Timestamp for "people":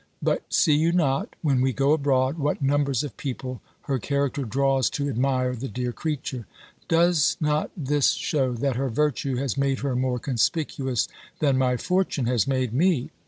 3.17-3.61